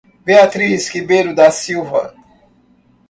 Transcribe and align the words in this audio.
Beatriz 0.25 0.89
Ribeiro 0.95 1.35
da 1.35 1.51
Silva 1.51 2.15